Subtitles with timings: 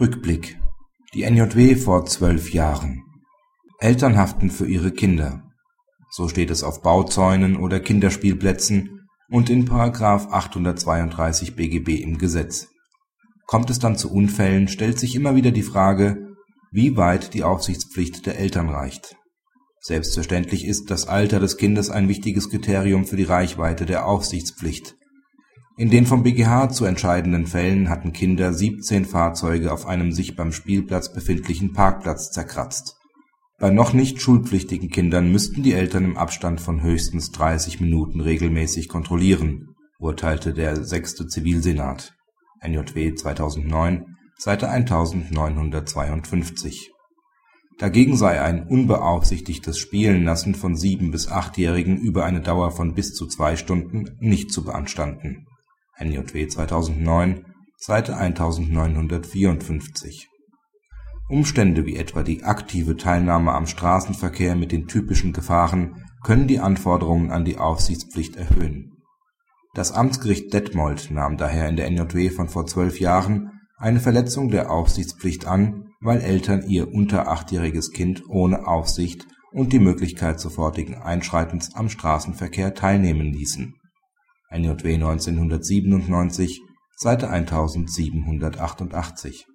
[0.00, 0.58] Rückblick
[1.14, 3.04] Die NJW vor zwölf Jahren
[3.78, 5.44] Eltern haften für ihre Kinder.
[6.10, 9.68] So steht es auf Bauzäunen oder Kinderspielplätzen und in§
[10.30, 12.66] 832 BGB im Gesetz.
[13.46, 16.26] Kommt es dann zu Unfällen, stellt sich immer wieder die Frage,
[16.72, 19.14] wie weit die Aufsichtspflicht der Eltern reicht.
[19.78, 24.96] Selbstverständlich ist das Alter des Kindes ein wichtiges Kriterium für die Reichweite der Aufsichtspflicht.
[25.76, 30.52] In den vom BgH zu entscheidenden Fällen hatten Kinder 17 Fahrzeuge auf einem sich beim
[30.52, 32.94] Spielplatz befindlichen Parkplatz zerkratzt.
[33.58, 38.88] Bei noch nicht schulpflichtigen Kindern müssten die Eltern im Abstand von höchstens 30 Minuten regelmäßig
[38.88, 41.26] kontrollieren, urteilte der 6.
[41.26, 42.14] Zivilsenat
[42.62, 46.92] (NJW 2009, Seite 1952).
[47.78, 53.26] Dagegen sei ein unbeaufsichtigtes Spielenlassen von sieben bis achtjährigen über eine Dauer von bis zu
[53.26, 55.48] zwei Stunden nicht zu beanstanden
[55.96, 57.44] (NJW 2009,
[57.76, 60.28] Seite 1954).
[61.28, 67.30] Umstände wie etwa die aktive Teilnahme am Straßenverkehr mit den typischen Gefahren können die Anforderungen
[67.30, 69.04] an die Aufsichtspflicht erhöhen.
[69.74, 74.72] Das Amtsgericht Detmold nahm daher in der NJW von vor zwölf Jahren eine Verletzung der
[74.72, 81.76] Aufsichtspflicht an, weil Eltern ihr unter achtjähriges Kind ohne Aufsicht und die Möglichkeit sofortigen Einschreitens
[81.76, 83.76] am Straßenverkehr teilnehmen ließen
[84.54, 86.60] (NJW 1997,
[86.96, 89.46] Seite 1788